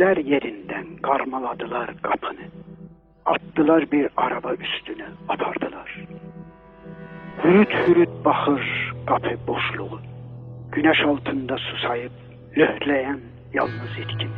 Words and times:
Söktüler 0.00 0.16
yerinden, 0.16 0.86
karmaladılar 1.02 1.90
kapını. 2.02 2.46
Attılar 3.26 3.90
bir 3.90 4.08
araba 4.16 4.54
üstüne, 4.54 5.04
apardılar. 5.28 5.98
Hürüt 7.44 7.72
hürüt 7.86 8.08
bakır 8.24 8.92
kapı 9.06 9.46
boşluğu. 9.46 10.00
Güneş 10.72 11.00
altında 11.00 11.58
susayıp 11.58 12.12
löhleyen 12.58 13.20
yalnız 13.52 13.98
itkini. 13.98 14.30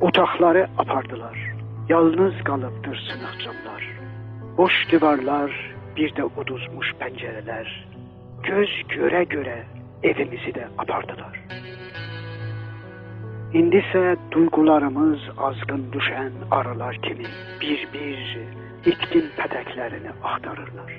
Otaqları 0.00 0.68
apardılar. 0.78 1.38
Yalnız 1.88 2.34
qalıbdır 2.44 2.96
sınıq 2.96 3.44
camlar. 3.44 3.82
Boş 4.56 4.92
divarlar, 4.92 5.74
bir 5.96 6.10
də 6.10 6.24
uduzmuş 6.40 6.94
pəncərələr. 7.00 7.68
Göz 8.42 8.70
görə-görə 8.96 9.58
evimizi 10.02 10.52
də 10.56 10.64
apardılar. 10.78 11.36
İndisə 13.56 14.16
duygularımız 14.32 15.20
azğın 15.38 15.84
düşən 15.92 16.32
arılar 16.50 16.96
kimi 17.04 17.28
bir-bir 17.60 18.18
itkin 18.90 19.30
pətəklərini 19.38 20.12
axtarırlar. 20.30 20.90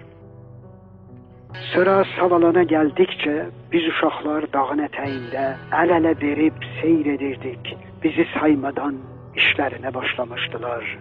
Sıra 1.72 1.96
savalana 2.16 2.64
gəldikcə 2.74 3.36
biz 3.74 3.86
uşaqlar 3.92 4.50
dağın 4.56 4.82
ətəyində 4.88 5.46
əl-ələ 5.82 6.16
verib 6.24 6.68
seyr 6.80 7.12
edirdik. 7.14 7.74
Bizi 8.04 8.26
saymadan 8.34 8.98
işlərinə 9.44 9.94
başlamışdılar. 10.00 10.92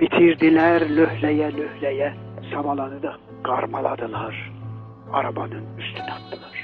Bitirdilər 0.00 0.86
löhləyə 0.98 1.50
löhləyə 1.58 2.12
savalanı 2.52 3.02
da 3.02 3.16
qarmaladılar. 3.48 4.38
Arabanın 5.12 5.66
üstünə 5.82 6.12
atdılar. 6.20 6.61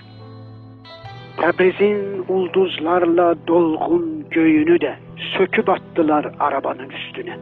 Tebriz'in 1.41 2.25
ulduzlarla 2.28 3.34
dolgun 3.47 4.27
göğünü 4.31 4.81
de 4.81 4.97
söküp 5.39 5.69
attılar 5.69 6.33
arabanın 6.41 6.91
üstüne. 6.91 7.36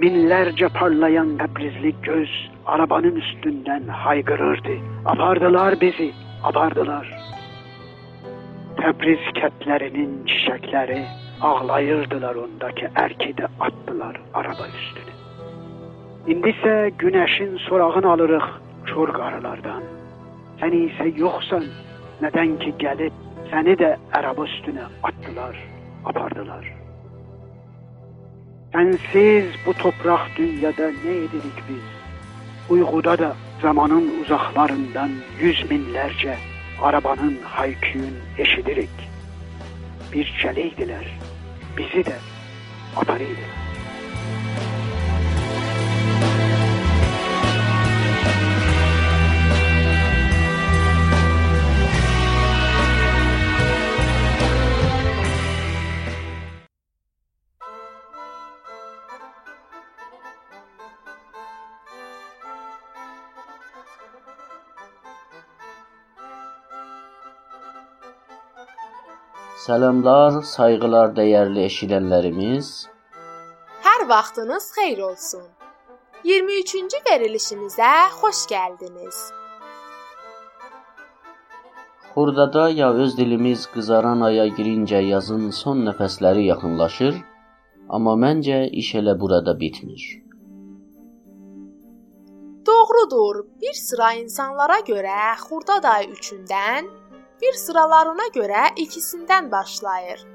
Binlerce 0.00 0.68
parlayan 0.68 1.38
Tebrizli 1.38 1.94
göz 2.02 2.50
arabanın 2.66 3.16
üstünden 3.16 3.82
haygırırdı. 3.88 4.70
Abardılar 5.04 5.80
bizi, 5.80 6.10
abardılar. 6.42 7.26
Tebriz 8.76 9.32
ketlerinin 9.34 10.26
çiçekleri 10.26 11.04
ağlayırdılar 11.40 12.34
ondaki 12.34 12.88
erki 12.94 13.34
attılar 13.60 14.20
araba 14.34 14.66
üstüne. 14.68 15.14
İndise 16.26 16.92
güneşin 16.98 17.56
sorağını 17.56 18.10
alırıq 18.10 18.44
çor 18.86 19.08
qarılardan. 19.08 19.82
Sən 20.60 20.72
isə 20.72 21.08
nədən 22.22 22.56
ki 22.62 22.72
gəlib 22.80 23.14
səni 23.50 23.76
də 23.80 23.90
araba 24.18 24.46
üstünə 24.48 24.86
atdılar, 25.08 25.56
apardılar. 26.04 26.64
Sensiz 28.72 29.54
bu 29.66 29.74
toprak 29.74 30.30
dünyada 30.36 30.90
ne 31.04 31.16
edirik 31.24 31.58
biz? 31.68 31.86
Uyguda 32.70 33.18
da 33.18 33.36
zamanın 33.62 34.22
uzaklarından 34.22 35.10
yüz 35.40 35.70
binlerce 35.70 36.36
arabanın 36.82 37.38
hayküyün 37.44 38.16
eşidirik. 38.38 38.96
Bir 40.12 40.38
çeleydiler, 40.42 41.18
bizi 41.78 42.04
de 42.04 42.16
atarıydılar. 42.96 43.66
Salamlar, 69.66 70.34
sayğılar 70.46 71.08
dəyərli 71.16 71.64
eşidənlərimiz. 71.66 72.66
Hər 73.86 74.02
vaxtınız 74.10 74.66
xeyir 74.76 75.00
olsun. 75.06 75.40
23-cü 76.28 77.00
verilişimizə 77.08 77.88
xoş 78.18 78.42
gəldiniz. 78.52 79.16
Xurdada 82.12 82.68
ya 82.80 82.92
öz 83.04 83.16
dilimiz 83.18 83.64
qızaran 83.72 84.22
aya 84.28 84.44
girincə 84.58 85.00
yazın 85.06 85.50
son 85.60 85.82
nəfəsləri 85.88 86.46
yaxınlaşır, 86.50 87.18
amma 87.98 88.14
məncə 88.26 88.60
iş 88.82 88.92
elə 89.00 89.16
burada 89.24 89.56
bitmir. 89.64 90.04
Doğrudur. 92.70 93.42
Bir 93.62 93.74
sıra 93.86 94.12
insanlara 94.22 94.78
görə 94.92 95.18
Xurdad 95.42 95.90
ayı 95.94 96.08
3-dən 96.14 96.94
bir 97.42 97.52
sıralarına 97.64 98.28
görə 98.34 98.64
ikisindən 98.84 99.50
başlayır. 99.52 100.26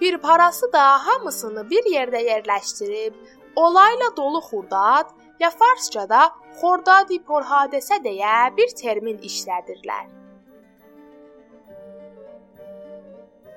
Bir 0.00 0.18
parası 0.18 0.72
da 0.72 0.84
hamısını 1.06 1.70
bir 1.70 1.88
yerdə 1.94 2.22
yerləşdirib 2.30 3.14
olayla 3.56 4.08
dolu 4.16 4.40
xurdad 4.50 5.10
ya 5.40 5.50
farsçada 5.60 6.20
xordadi 6.60 7.18
porhadesə 7.30 8.02
deyə 8.04 8.36
bir 8.56 8.72
termin 8.82 9.18
işlədirlər. 9.30 10.06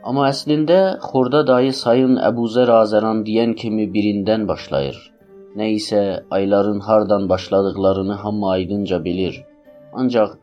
Amma 0.04 0.30
əslində 0.32 0.80
xurda 1.04 1.42
dayı 1.48 1.74
sayın 1.76 2.20
Əbuzər 2.30 2.70
Azəran 2.72 3.26
deyən 3.28 3.56
kimi 3.62 3.88
birindən 3.96 4.46
başlayır. 4.48 5.00
Nə 5.59 5.68
isə 5.76 6.02
ayların 6.38 6.80
hardan 6.80 7.28
başladıqlarını 7.30 8.14
hamı 8.24 8.50
aydınca 8.50 9.04
bilir. 9.04 9.44
Ancaq 9.94 10.38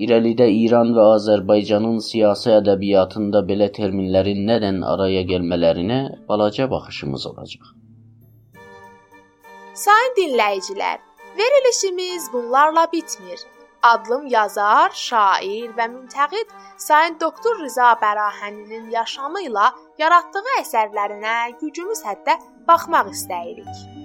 İrəlidə 0.00 0.46
İran 0.48 0.94
və 0.96 1.02
Azərbaycanın 1.16 1.98
siyasi 2.04 2.54
ədəbiyyatında 2.54 3.42
belə 3.50 3.66
terminlərin 3.78 4.46
nədən 4.48 4.80
araya 4.92 5.26
gəlmələrinə 5.28 5.98
balaca 6.28 6.70
baxışımız 6.70 7.26
olacaq. 7.32 7.74
Sayın 9.82 10.16
dinləyicilər, 10.20 10.98
verilişimiz 11.38 12.32
bunlarla 12.32 12.86
bitmir. 12.92 13.44
Adlım 13.82 14.26
yazar, 14.32 14.90
şair 14.94 15.70
və 15.76 15.86
müntəqid 15.92 16.48
Sayın 16.88 17.20
Doktor 17.20 17.60
Rza 17.64 17.92
Bərahəninin 18.02 18.90
yaşamı 18.96 19.46
ilə 19.52 19.70
yaratdığı 20.00 20.58
əsərlərinə 20.60 21.38
gücümüz 21.62 22.04
həddə 22.08 22.40
baxmaq 22.68 23.12
istəyirik. 23.16 23.99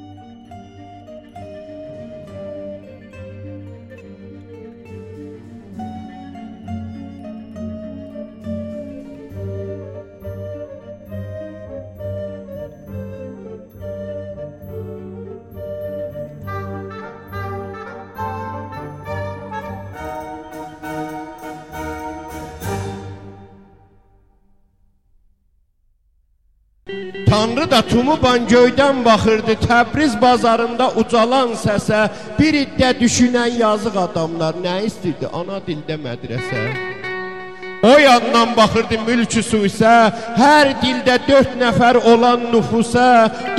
Tanrı 27.45 27.71
da 27.71 27.81
tumuban 27.81 28.47
göydən 28.49 29.05
baxırdı. 29.05 29.53
Təbriz 29.67 30.13
bazarında 30.21 30.87
ucalan 31.01 31.51
səsə 31.65 31.99
Bir 32.39 32.55
iddə 32.63 32.87
düşünən 33.01 33.59
yazıq 33.59 33.97
adamlar 34.05 34.55
nə 34.63 34.73
istirdi 34.87 35.29
ana 35.39 35.59
dildə 35.67 35.97
mədrəsə. 36.05 36.61
O 37.83 37.91
yandan 37.99 38.55
baxırdı 38.57 38.97
mülkü 39.07 39.43
su 39.49 39.59
isə 39.69 39.91
Hər 40.39 40.71
dildə 40.81 41.19
dörd 41.27 41.53
nəfər 41.61 41.99
olan 42.13 42.47
nüfusə 42.53 43.05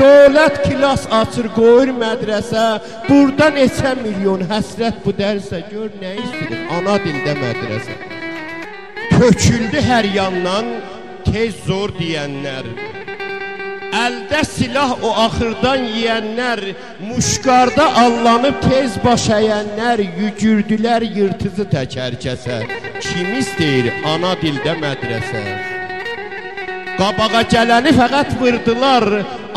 Dövlət 0.01 0.59
kilas 0.65 1.07
açır 1.21 1.47
qoyur 1.59 1.95
mədrəsə. 2.03 2.67
Burada 3.09 3.53
neçə 3.61 3.95
milyon 4.03 4.43
həsrət 4.51 4.99
bu 5.05 5.15
dərsə 5.21 5.63
Gör 5.71 5.95
nə 6.03 6.17
istirir 6.25 6.67
ana 6.81 6.99
dildə 7.07 7.39
mədrəsə. 7.45 7.97
Töküldü 9.15 9.87
hər 9.93 10.11
yandan 10.19 10.75
tez 11.31 11.55
zor 11.71 11.95
deyənlər 12.01 12.86
Əldə 13.97 14.43
silah 14.45 14.93
o 15.07 15.11
axırdan 15.25 15.85
yeyənlər, 15.95 16.61
muşqarda 17.09 17.87
allanıb 18.03 18.59
tez 18.65 18.97
baş 19.05 19.29
əyənlər, 19.39 20.03
yügürdülər 20.21 21.07
yırtıcı 21.19 21.65
təkərkəsə. 21.73 22.59
Kim 23.05 23.31
istəyir 23.41 23.93
ana 24.13 24.35
dildə 24.43 24.75
mədrəsə? 24.83 25.43
Qabağa 26.97 27.43
gələni 27.53 27.93
fəqət 27.97 28.35
vurdular, 28.41 29.07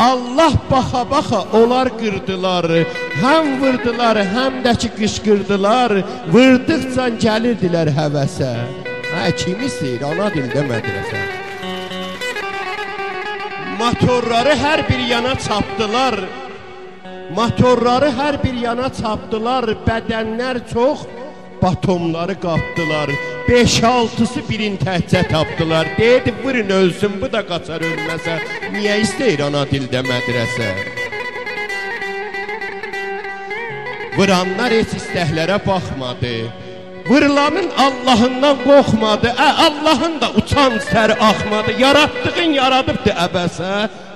Allah 0.08 0.54
baxa-baxa 0.70 1.40
onlar 1.60 1.90
qırdılar. 2.00 2.68
Həm 3.24 3.50
vurdular, 3.62 4.20
həm 4.36 4.62
də 4.64 4.76
ki 4.84 4.92
qışqırdılar, 5.00 5.96
vurduqca 6.32 7.10
gəlirdilər 7.26 7.92
həvəsə. 7.98 8.54
Hə, 9.10 9.28
kim 9.42 9.68
istəyir 9.68 10.06
ana 10.12 10.30
dildə 10.36 10.64
mədrəsə? 10.70 11.29
Motorları 13.80 14.52
hər 14.60 14.80
bir 14.88 14.98
yana 15.08 15.34
çapdılar. 15.40 16.14
Motorları 17.36 18.10
hər 18.12 18.36
bir 18.42 18.58
yana 18.60 18.90
çapdılar. 18.92 19.64
Bədənlər 19.86 20.60
çox 20.72 21.06
batomları 21.62 22.36
qapdılar. 22.42 23.12
5-6-sı 23.48 24.42
birin 24.50 24.76
təhcə 24.84 25.22
tapdılar. 25.30 25.88
Dedi, 25.98 26.34
vurun 26.44 26.70
ölsün, 26.80 27.16
bu 27.22 27.32
da 27.32 27.40
qaçar 27.46 27.80
ölməsə. 27.80 28.36
Niyə 28.76 29.00
istəyir 29.06 29.46
ana 29.48 29.64
dildə 29.72 30.04
mədrəsə? 30.04 30.68
Vuranlar 34.18 34.76
heç 34.76 34.92
istəklərə 35.00 35.56
baxmadı. 35.66 36.34
Vırılanın 37.10 37.70
Allahından 37.86 38.56
qorxmadı. 38.64 39.26
Ə, 39.26 39.48
Allahın 39.66 40.20
da 40.20 40.28
uçan 40.40 40.76
sər 40.90 41.10
axmadı. 41.28 41.72
Yaratdığın 41.84 42.52
yaradıbdı 42.60 43.14
əbəsə. 43.26 43.70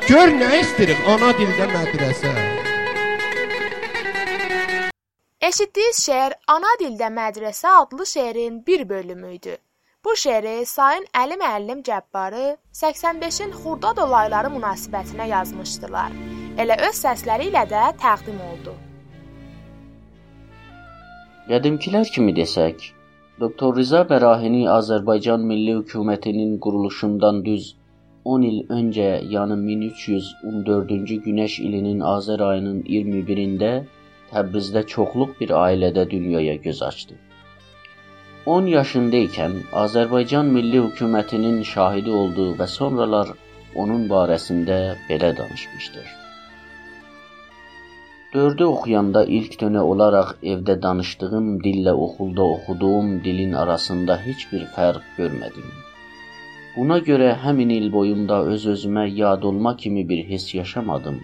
Gör 0.09 0.31
nə 0.41 0.51
istəyirik 0.61 1.01
ana 1.15 1.33
dildə 1.41 1.67
mədrəsə. 1.73 2.33
Eşitdiyiniz 5.49 5.99
şeir 6.07 6.39
Ana 6.49 6.71
dildə 6.81 7.11
mədrəsə 7.19 7.75
adlı 7.81 8.07
şeirin 8.07 8.63
bir 8.67 8.89
bölümü 8.89 9.35
idi. 9.35 9.59
Bu 10.05 10.17
şeiri 10.17 10.67
Sayın 10.67 11.11
Əli 11.23 11.37
müəllim 11.43 11.83
Cəbbarı 11.89 12.57
85-in 12.73 13.53
Xurdad 13.59 13.99
olayları 14.07 14.55
münasibətinə 14.57 15.29
yazmışdılar. 15.35 16.17
Elə 16.63 16.81
öz 16.89 17.05
səsləri 17.05 17.51
ilə 17.51 17.69
də 17.71 17.87
təqdim 17.99 18.41
oldu. 18.53 18.84
Qədimkilər 21.49 22.09
kimi 22.13 22.33
desək, 22.37 22.85
Doktor 23.41 23.75
Rza 23.79 23.99
Bərahini 24.13 24.63
Azərbaycan 24.75 25.43
Milli 25.49 25.75
Hökumətinin 25.75 26.55
quruluşundan 26.67 27.43
düz 27.49 27.67
10 28.35 28.47
il 28.51 28.63
öncə, 28.77 29.09
yəni 29.35 29.59
1314-cü 29.67 31.19
Günəş 31.27 31.59
ilinin 31.67 32.01
Azər 32.15 32.47
ayının 32.49 32.81
21-də 32.97 33.71
Təbrizdə 34.33 34.87
çoxluq 34.95 35.37
bir 35.43 35.55
ailədə 35.61 36.09
dünyaya 36.17 36.57
göz 36.71 36.83
açdı. 36.89 37.21
10 38.57 38.75
yaşında 38.79 39.25
ikən 39.29 39.61
Azərbaycan 39.85 40.53
Milli 40.59 40.81
Hökumətinin 40.89 41.63
şahidi 41.77 42.21
oldu 42.25 42.53
və 42.63 42.73
sonralar 42.81 43.37
onun 43.85 44.09
barəsində 44.17 44.85
belə 45.11 45.37
danışmışdır. 45.37 46.24
Dördü 48.35 48.65
oxuyanda 48.67 49.21
ilk 49.31 49.53
dönə 49.61 49.83
olaraq 49.89 50.31
evdə 50.53 50.75
danışdığım 50.83 51.51
dillə 51.65 51.93
oxulda 52.05 52.43
oxuduğum 52.55 53.11
dilin 53.25 53.53
arasında 53.53 54.17
heç 54.23 54.41
bir 54.53 54.65
fərq 54.77 55.05
görmədim. 55.19 55.69
Buna 56.77 56.97
görə 57.09 57.29
həmin 57.45 57.71
il 57.71 57.87
boyunda 57.93 58.41
öz-özümə 58.55 59.05
yad 59.19 59.47
olma 59.51 59.77
kimi 59.77 60.09
bir 60.09 60.25
hiss 60.31 60.55
yaşamadım. 60.55 61.21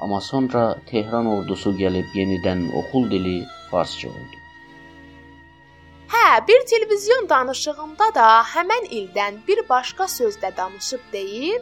Amma 0.00 0.20
sonra 0.20 0.62
Tehran 0.90 1.26
ordusu 1.26 1.74
gəlib 1.82 2.16
yenidən 2.20 2.62
oxul 2.80 3.10
dili 3.10 3.36
farsça 3.70 4.08
oldu. 4.08 4.40
Hə, 6.14 6.26
bir 6.48 6.64
televizyon 6.72 7.28
danışığında 7.28 8.08
da 8.20 8.28
həmin 8.54 8.88
ildən 9.00 9.42
bir 9.48 9.60
başqa 9.68 10.08
sözdə 10.14 10.56
danışıb 10.56 11.04
deyir, 11.12 11.60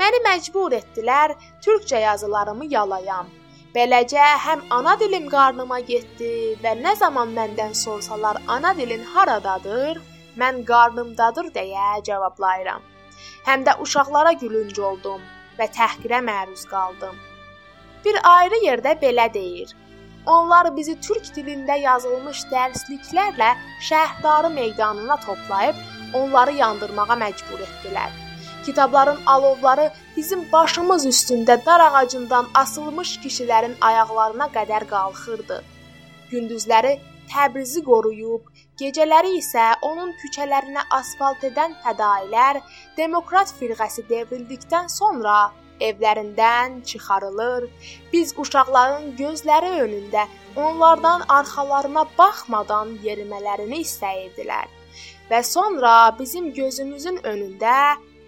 məni 0.00 0.22
məcbur 0.30 0.78
etdilər 0.80 1.36
türkcə 1.66 2.00
yazılarımı 2.06 2.72
yalayam. 2.76 3.37
Beləcə 3.74 4.26
həm 4.42 4.60
ana 4.72 4.94
dilim 5.00 5.26
qarnıma 5.32 5.78
getdi 5.88 6.28
və 6.62 6.70
nə 6.82 6.94
zaman 6.96 7.34
məndən 7.38 7.74
sorsalar 7.80 8.38
ana 8.54 8.70
dilin 8.78 9.02
haradadır, 9.14 9.98
mən 10.40 10.62
qarnımdadır 10.70 11.50
deyə 11.56 11.88
cavablayıram. 12.06 12.86
Həm 13.48 13.66
də 13.66 13.74
uşaqlara 13.84 14.32
gülünc 14.42 14.78
oldum 14.90 15.20
və 15.58 15.66
təhqirə 15.78 16.20
məruz 16.30 16.64
qaldım. 16.70 17.18
Bir 18.04 18.16
ayrı 18.30 18.62
yerdə 18.64 18.94
belə 19.02 19.26
deyir: 19.34 19.74
Onlar 20.36 20.70
bizi 20.76 20.94
türk 21.08 21.28
dilində 21.36 21.76
yazılmış 21.82 22.46
dərsliklərlə 22.54 23.50
şəhərdarı 23.90 24.52
meydanına 24.54 25.20
toplayıb 25.26 26.16
onları 26.22 26.56
yandırmağa 26.62 27.20
məcbur 27.24 27.60
etdilər. 27.68 28.27
Kitabların 28.68 29.18
alovları 29.26 29.92
bizim 30.16 30.40
başımız 30.52 31.06
üstündə 31.06 31.54
dar 31.66 31.80
ağacından 31.80 32.48
asılmış 32.54 33.10
kişilərin 33.22 33.76
ayaqlarına 33.80 34.46
qədər 34.56 34.84
qalxırdı. 34.90 35.56
Gündüzləri 36.30 36.90
Təbrizi 37.32 37.80
qoruyub, 37.86 38.42
gecələri 38.80 39.38
isə 39.38 39.64
onun 39.88 40.10
küçələrinə 40.20 40.82
asfalt 40.98 41.46
edən 41.48 41.78
fədailər 41.84 42.60
demokrat 42.98 43.54
firqəsi 43.60 44.04
devrildikdən 44.10 44.92
sonra 44.92 45.36
evlərindən 45.88 46.82
çıxarılır. 46.90 47.70
Biz 48.12 48.34
uşaqların 48.44 49.14
gözləri 49.22 49.72
önündə 49.86 50.26
onlardan 50.56 51.24
arxalarına 51.38 52.04
baxmadan 52.18 52.98
yerimələrini 53.08 53.80
istəyirdilər. 53.86 54.68
Və 55.30 55.42
sonra 55.54 55.94
bizim 56.20 56.52
gözümüzün 56.60 57.16
önündə 57.32 57.78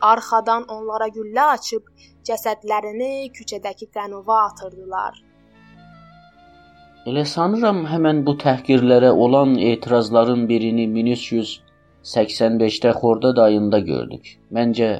Arxadan 0.08 0.64
onlara 0.74 1.08
güllə 1.16 1.44
açıb 1.56 1.84
cəsədlərini 2.28 3.30
küçədəki 3.36 3.86
qənuva 3.96 4.38
atırdılar. 4.50 5.18
Elə 7.10 7.24
sanıram 7.24 7.80
həmin 7.90 8.18
bu 8.26 8.34
təhqirlərə 8.42 9.10
olan 9.26 9.54
etirazların 9.70 10.42
birini 10.48 10.86
1385-də 10.96 12.90
Xordad 13.00 13.38
ayında 13.46 13.78
gördük. 13.92 14.24
Məncə 14.58 14.90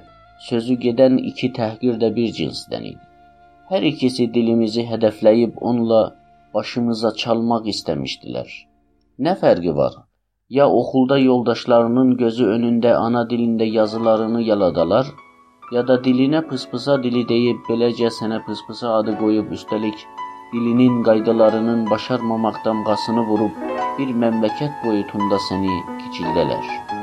sözü 0.49 0.75
gedən 0.87 1.19
iki 1.33 1.53
təhqir 1.61 2.01
də 2.05 2.09
bir 2.17 2.33
cinsdən 2.39 2.85
idi. 2.93 3.05
Hər 3.71 3.83
ikisi 3.93 4.25
dilimizi 4.35 4.83
hədəfləyib 4.93 5.61
onunla 5.61 6.03
başımıza 6.55 7.11
çalmaq 7.25 7.69
istəmişdilər. 7.75 8.49
Nə 9.27 9.37
fərqi 9.43 9.77
var? 9.77 9.95
Ya 10.51 10.65
okulda 10.69 11.17
yoldaşlarının 11.19 12.09
gözü 12.21 12.47
önündə 12.55 12.95
ana 12.99 13.21
dilində 13.33 13.69
yazılarını 13.75 14.41
yaladalar, 14.43 15.13
ya 15.77 15.85
da 15.89 15.97
dilinə 16.07 16.41
pıspısa 16.49 16.97
dili 17.05 17.23
deyib 17.29 17.61
beləcə 17.69 18.11
sənə 18.17 18.43
pıspısa 18.49 18.97
adı 18.97 19.15
qoyub 19.23 19.53
üstəlik 19.59 20.03
dilinin 20.53 21.03
qaydalarının 21.07 21.91
başarmamaq 21.91 22.59
damğasını 22.65 23.29
vurub 23.29 23.61
bir 23.99 24.11
məmləkət 24.25 24.83
boyutunda 24.87 25.39
səni 25.51 25.77
kiçildələr. 26.01 26.99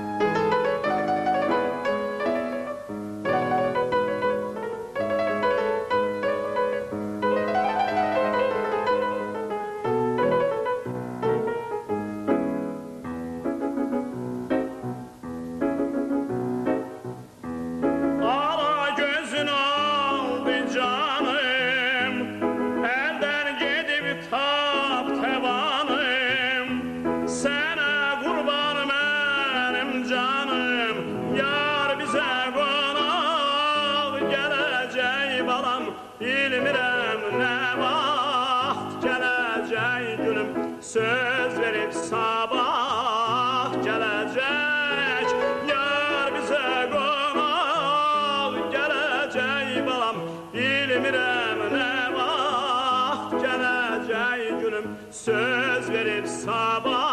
bilmirəm 50.98 51.60
nə 51.74 51.90
vaxt 52.16 53.36
gələcək 53.44 54.46
günüm 54.64 54.88
söz 55.14 55.92
verib 55.94 56.26
sabah 56.26 57.07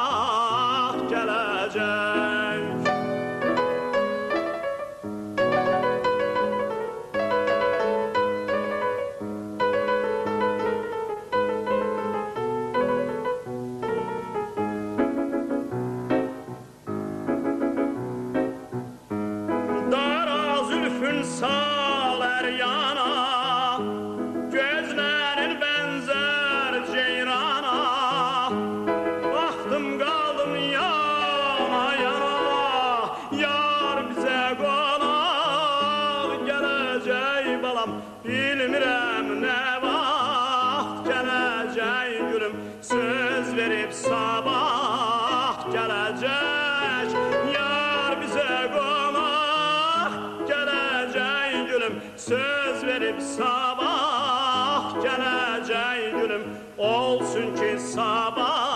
söz 52.16 52.84
verib 52.86 53.20
sabah 53.20 54.94
gələcək 55.04 56.04
gülüm. 56.18 56.44
Olsun 56.78 57.54
ki 57.56 57.74
sabah 57.78 58.73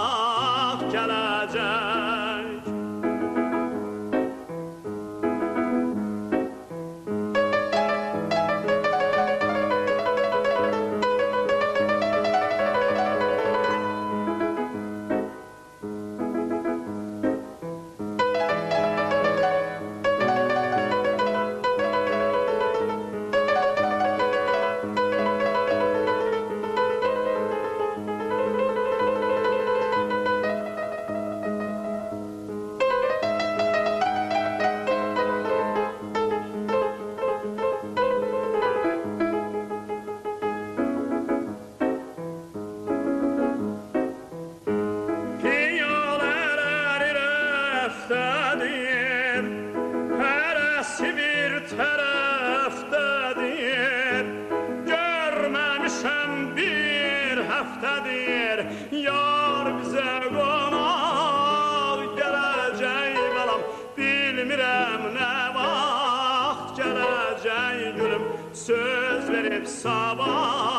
rəftədir, 49.38 50.18
hərəsi 50.18 51.10
bir 51.16 51.52
tərəfdədir. 51.70 54.24
Görməmişəm 54.88 56.32
bir 56.56 57.36
həftədir, 57.50 58.58
yar 59.04 59.66
bizə 59.78 60.14
qonaq 60.34 62.00
gələcək 62.18 63.14
balam. 63.36 63.62
Bilmirəm 63.98 65.02
nə 65.14 65.32
vaxt 65.54 66.68
gələcək 66.80 67.78
gülüm, 68.00 68.24
söz 68.66 69.24
verib 69.30 69.64
sabah 69.66 70.77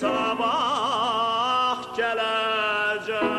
sabah 0.00 1.78
gələcək. 1.98 3.38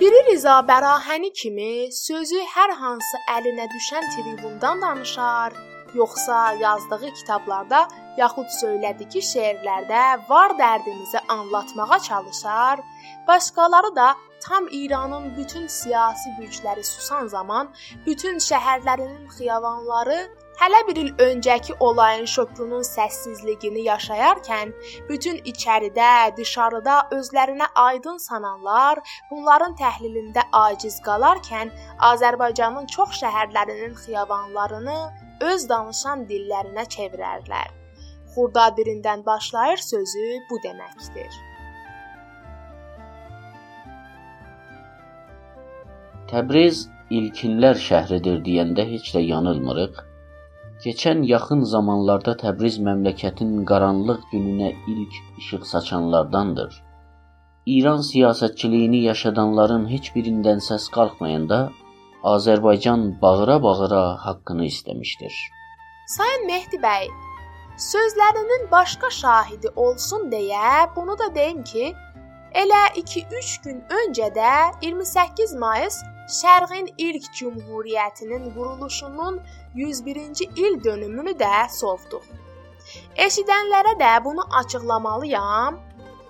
Biri 0.00 0.20
Rıza 0.28 0.56
Bərahəni 0.70 1.30
kimi 1.40 1.72
sözü 1.98 2.40
hər 2.54 2.70
hansı 2.80 3.16
əlinə 3.36 3.66
düşən 3.72 4.04
tribundan 4.14 4.76
danışar, 4.84 5.50
yoxsa 6.00 6.38
yazdığı 6.64 7.10
kitablarda 7.18 7.80
yaxud 8.20 8.48
söylədiyi 8.60 9.22
şeirlərdə 9.32 10.02
var 10.30 10.50
dərdimizi 10.60 11.20
anlatmağa 11.36 11.98
çalışar, 12.08 12.76
başqaları 13.28 13.96
da 13.96 14.14
tam 14.40 14.68
İranın 14.70 15.36
bütün 15.36 15.66
siyasi 15.66 16.30
gücləri 16.40 16.84
susan 16.84 17.26
zaman 17.26 17.70
bütün 18.06 18.36
şəhərlərinin 18.38 19.28
xiyabanları 19.36 20.18
hələ 20.60 20.80
bir 20.88 20.96
il 20.96 21.10
öncəki 21.24 21.74
olayın 21.80 22.24
şokunun 22.34 22.84
səssizliyini 22.88 23.82
yaşayarkən 23.86 24.72
bütün 25.08 25.40
içəridə, 25.52 26.36
dışarıda 26.36 26.96
özlərinə 27.18 27.68
aydın 27.74 28.18
sananlar 28.28 29.02
bunların 29.30 29.76
təhlilində 29.80 30.46
aciz 30.52 31.00
qalarkən 31.08 31.72
Azərbaycanın 32.12 32.86
çox 32.96 33.18
şəhərlərinin 33.22 33.98
xiyabanlarını 34.04 35.00
öz 35.50 35.68
danışan 35.68 36.24
dillərinə 36.30 36.86
çevirərlər. 36.96 37.74
Xurda 38.34 38.68
birindən 38.78 39.26
başlayır 39.26 39.84
sözü 39.90 40.26
bu 40.50 40.62
deməkdir. 40.64 41.45
Təbriz 46.30 46.78
ilkinlər 47.14 47.78
şəhridir 47.78 48.40
deyəndə 48.46 48.84
heç 48.92 49.12
də 49.14 49.20
yanılmırıq. 49.22 49.98
Keçən 50.84 51.20
yaxın 51.28 51.60
zamanlarda 51.72 52.32
Təbriz 52.40 52.78
məmləkətin 52.86 53.52
qaranlıq 53.70 54.24
gününə 54.32 54.70
ilk 54.92 55.14
işıq 55.42 55.66
saçanlardandır. 55.72 56.72
İran 57.76 58.02
siyasətçiliyini 58.08 59.04
yaşadanların 59.04 59.86
heç 59.92 60.10
birindən 60.16 60.64
səs 60.68 60.88
qalxmayanda 60.96 61.60
Azərbaycan 62.32 63.06
bağıra-bağıra 63.22 64.02
haqqını 64.24 64.66
istəmişdir. 64.72 65.38
Sayın 66.16 66.46
Mehdi 66.50 66.82
bəy, 66.82 67.06
sözlərinin 67.92 68.66
başqa 68.74 69.10
şahidi 69.20 69.70
olsun 69.76 70.26
deyə 70.34 70.90
bunu 70.96 71.18
da 71.22 71.34
deyim 71.34 71.62
ki, 71.64 71.94
elə 72.64 72.82
2-3 73.04 73.56
gün 73.64 73.80
öncə 74.00 74.34
də 74.34 74.52
28 74.82 75.54
mayıs 75.54 76.02
Şərqin 76.26 76.88
ilk 76.98 77.26
cümhuriyyətinin 77.38 78.50
quruluşunun 78.54 79.40
101-ci 79.74 80.48
il 80.56 80.84
dönümünü 80.84 81.34
də 81.42 81.68
sovduq. 81.70 82.24
Eşidənlərə 83.26 83.92
də 84.00 84.12
bunu 84.24 84.46
açıqlamalıyam. 84.60 85.78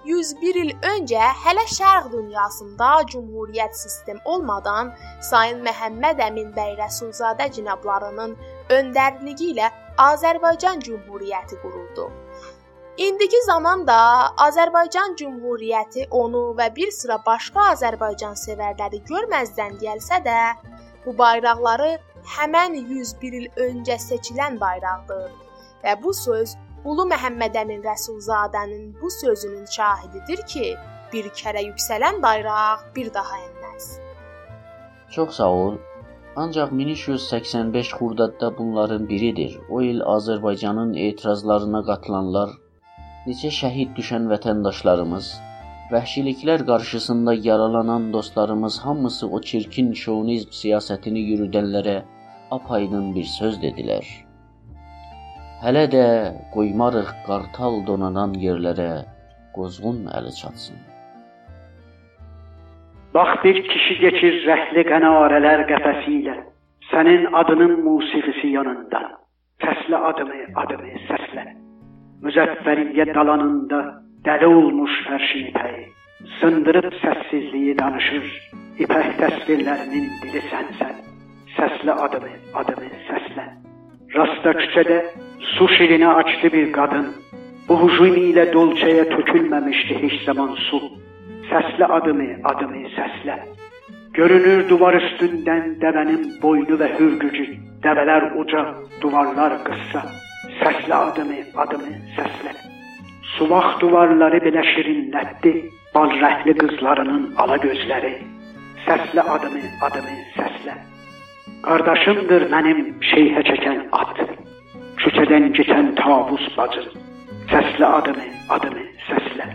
101 0.07 0.59
il 0.63 0.75
öncə 0.91 1.31
hələ 1.45 1.65
Şərq 1.77 2.13
dünyasında 2.13 2.91
cümhuriyyət 3.13 3.75
sistem 3.81 4.21
olmadan 4.25 4.93
Sayın 5.31 5.65
Məhəmməd 5.67 6.23
Əmin 6.29 6.53
bəy 6.59 6.77
Rəsulzadə 6.83 7.49
cənablarının 7.57 8.37
öndərliyi 8.79 9.51
ilə 9.55 9.73
Azərbaycan 10.11 10.85
Cümhuriyyəti 10.87 11.59
quruldu. 11.65 12.11
İndiki 12.97 13.37
zamanda 13.47 13.95
Azərbaycan 14.41 15.19
Cümhuriyyəti 15.21 16.07
onu 16.11 16.55
və 16.57 16.71
bir 16.77 16.93
sıra 16.99 17.19
başqa 17.27 17.67
Azərbaycan 17.75 18.39
sevərləri 18.41 19.03
görməzdən 19.11 19.77
gəlsə 19.83 20.23
də, 20.25 20.37
bu 21.05 21.13
bayraqları 21.19 21.91
həmən 22.39 22.79
101 22.95 23.37
il 23.41 23.47
öncə 23.67 23.99
seçilən 24.07 24.57
bayraqdır 24.65 25.29
və 25.85 25.97
bu 26.07 26.15
söz 26.23 26.57
Ulu 26.89 27.05
Məhəmməd 27.13 27.61
Əmin 27.67 27.85
Rəsulzadənin 27.85 28.89
bu 29.03 29.13
sözünün 29.21 29.69
şahididir 29.77 30.47
ki, 30.55 30.75
bir 31.13 31.29
kərə 31.37 31.69
yüksələn 31.69 32.25
bayraq 32.25 32.91
bir 32.97 33.15
daha 33.15 33.45
enməz. 33.45 33.95
Çox 35.11 35.37
sağ 35.37 35.55
ol. 35.63 35.83
Ancaq 36.37 36.73
1385 36.73 37.93
Xurdadda 37.93 38.57
bunların 38.59 39.09
biridir. 39.09 39.61
O 39.71 39.83
il 39.83 40.01
Azərbaycanın 40.01 40.97
etirazlarına 41.09 41.85
qatılanlar, 41.85 42.51
neçə 43.27 43.49
şəhid 43.55 43.97
düşən 43.99 44.29
vətəndaşlarımız, 44.31 45.29
vəhşiliklər 45.93 46.63
qarşısında 46.69 47.33
yaralanan 47.47 48.13
dostlarımız 48.13 48.77
hamısı 48.85 49.27
o 49.27 49.41
çirkin 49.49 49.89
şovinizm 50.03 50.53
siyasətini 50.61 51.25
yürüdənlərə 51.31 51.97
apaydın 52.59 53.09
bir 53.17 53.27
söz 53.33 53.59
dedilər. 53.65 54.07
Hələ 55.65 55.85
də 55.97 56.07
qoymarıq 56.55 57.11
qartal 57.27 57.83
donanan 57.91 58.39
yerlərə 58.47 58.91
qozğun 59.59 60.01
əli 60.21 60.33
çatsın. 60.41 60.79
Bax 63.15 63.45
bir 63.45 63.63
kişi 63.73 64.01
keçir 64.05 64.43
rəhli 64.47 64.87
qənarələr 64.93 65.67
qəfəsi 65.73 66.19
ilə. 66.23 66.39
Sənin 66.93 67.31
adının 67.43 67.79
musiqisi 67.91 68.55
yanında. 68.59 69.07
Səslə 69.65 70.03
adımı, 70.11 70.43
adımı 70.63 70.99
səslə. 71.11 71.66
Müzəffəriyyə 72.25 73.13
dalanında 73.15 73.81
dəli 74.25 74.49
olmuş 74.49 74.93
fərşin 75.07 75.51
ipəyi. 75.51 75.85
Sındırıb 76.41 76.95
səssizliyi 77.03 77.75
danışır. 77.79 78.25
İpək 78.85 79.11
təsvirlərinin 79.21 80.09
dili 80.23 80.43
sənsən. 80.49 80.97
Səslə 81.57 81.97
adımı, 82.07 82.33
adımı 82.61 82.89
səslə. 83.09 83.47
Rasta 84.17 84.53
küçədə 84.61 84.99
su 85.53 85.69
şirini 85.77 86.09
açdı 86.09 86.53
bir 86.57 86.73
qadın. 86.73 87.07
Bu 87.69 87.79
hücum 87.83 88.17
ilə 88.23 88.47
dolçaya 88.53 89.05
tökülməmişdi 89.13 90.01
heç 90.03 90.21
zaman 90.25 90.55
su. 90.69 90.81
Səslə 91.51 91.91
adımı, 92.01 92.31
adımı 92.53 92.85
səslə. 92.99 93.41
Görünür 94.19 94.69
duvar 94.69 94.97
üstündən 95.03 95.75
dəvənin 95.83 96.31
boynu 96.43 96.81
və 96.81 96.95
hürgücü. 96.99 97.51
Dəvələr 97.85 98.33
uca, 98.41 98.63
duvarlar 99.03 99.61
qıssa. 99.67 100.05
Səslə 100.61 100.97
adımı, 101.11 101.41
adımı 101.63 101.93
səslə. 102.17 102.53
Suvaq 103.37 103.81
duvarları 103.81 104.39
belə 104.45 104.63
şirinlətdi, 104.73 105.53
bal 105.95 106.15
rəhli 106.23 106.55
qızlarının 106.61 107.25
ala 107.43 107.59
gözləri. 107.65 108.13
Səslə 108.87 109.25
adımı, 109.37 109.63
adımı 109.89 110.15
səslə. 110.37 110.77
Qardaşımdır 111.67 112.49
mənim 112.55 112.81
şeyhə 113.11 113.43
çəkən 113.51 113.83
at. 114.01 114.23
Küçədən 115.03 115.51
keçən 115.59 115.93
tavus 116.01 116.49
bacı. 116.57 116.87
Səslə 117.53 117.93
adımı, 118.01 118.29
adımı 118.57 118.87
səslə. 119.11 119.51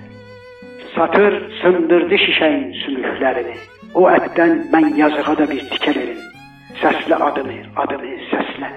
Satır 0.96 1.38
sındırdı 1.62 2.20
şişəyin 2.25 2.72
sümüklərini. 2.84 3.58
O 3.93 4.05
ətdən 4.12 4.58
mən 4.75 4.93
yazığa 5.01 5.38
da 5.39 5.50
bir 5.50 5.65
tikə 5.74 5.96
verin. 5.98 6.24
Səslə 6.84 7.24
adımı, 7.31 7.60
adımı 7.86 8.17
səslə. 8.31 8.72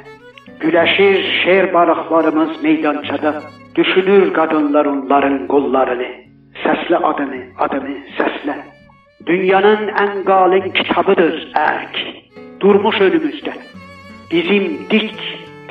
Güləşir 0.61 1.19
şer 1.43 1.75
balıqlarımız 1.75 2.63
meydançada, 2.63 3.43
düşünür 3.75 4.35
qadınlar 4.35 4.87
onların 4.87 5.47
qollarını. 5.47 6.11
Səslə 6.65 6.99
adımı, 7.11 7.41
adımı 7.59 7.97
səslə. 8.19 8.55
Dünyanın 9.27 9.89
ən 10.05 10.23
qalin 10.31 10.71
kitabıdır 10.79 11.35
ərk. 11.59 11.99
Durmuş 12.61 13.01
önümüzdə. 13.07 13.55
Bizim 14.31 14.65
dik 14.91 15.21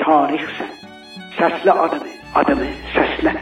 tarixsən. 0.04 0.72
Səslə 1.40 1.78
adımı, 1.86 2.14
adımı 2.36 2.70
səslə. 2.96 3.34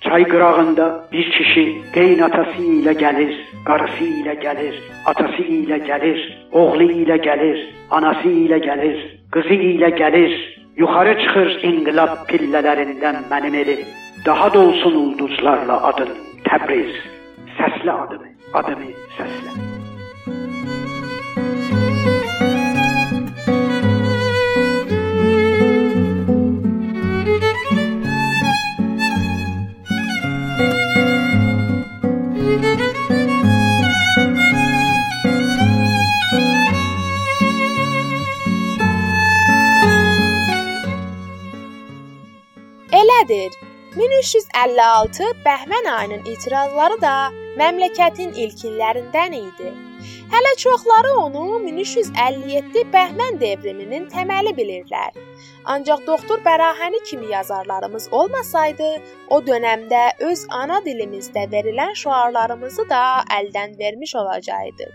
Çay 0.00 0.24
qırağında 0.24 0.86
bir 1.12 1.30
kişi 1.30 1.64
qeynatası 1.94 2.62
ilə 2.78 2.94
gəlir, 3.04 3.34
qarısı 3.68 4.06
ilə 4.20 4.34
gəlir, 4.44 4.76
atası 5.10 5.44
ilə 5.58 5.78
gəlir, 5.88 6.20
oğlu 6.52 6.86
ilə 7.02 7.18
gəlir, 7.26 7.58
anası 7.90 8.30
ilə 8.44 8.58
gəlir, 8.68 8.96
qızı 9.34 9.58
ilə 9.72 9.90
gəlir. 10.00 10.57
Yuxarı 10.78 11.14
çıxır 11.22 11.48
inqilab 11.68 12.12
pillələrindən 12.28 13.16
mənim 13.30 13.56
elim. 13.62 13.80
Daha 14.26 14.46
dolsun 14.54 14.98
ulduzlarla 15.00 15.80
adın 15.90 16.12
Təbriz. 16.50 16.94
Səslə 17.58 17.96
adımı, 18.04 18.30
adımı 18.60 18.92
səslə. 19.16 19.77
Elədir. 43.28 43.52
1356 43.96 45.24
Bəhmən 45.44 45.86
ayının 45.92 46.26
etirazları 46.32 47.00
da 47.00 47.30
məmləkətin 47.60 48.34
ilkinlərindən 48.44 49.34
idi. 49.38 49.72
Hələ 50.32 50.52
çoxları 50.62 51.14
onu 51.16 51.60
1357 51.64 52.84
Bəhmən 52.92 53.40
devriminin 53.40 54.06
təməli 54.12 54.52
bilirlər. 54.56 55.16
Ancaq 55.64 56.06
doktor 56.06 56.40
Bərahəni 56.44 57.02
kimi 57.10 57.32
yazarlarımız 57.32 58.08
olmasaydı, 58.12 58.88
o 59.30 59.40
dövrdə 59.46 60.04
öz 60.20 60.46
ana 60.50 60.78
dilimizdə 60.84 61.48
verilən 61.52 61.94
şüarlarımızı 61.94 62.88
da 62.88 63.02
əldən 63.40 63.78
vermiş 63.78 64.14
olacaqdı. 64.16 64.92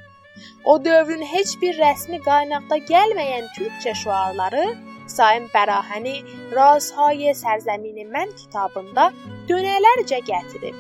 O 0.66 0.86
dövrün 0.86 1.22
heç 1.22 1.58
bir 1.62 1.78
rəsmi 1.78 2.22
qaynaqda 2.30 2.78
gəlməyən 2.78 3.50
türkçə 3.58 3.94
şüarları 4.04 4.66
Saim 5.18 5.46
Bərahəni 5.54 6.16
Razhay 6.56 7.34
Sərzəmini 7.44 8.08
Mən 8.16 8.34
kitabında 8.40 9.12
dönələrcə 9.50 10.20
gətirib. 10.30 10.80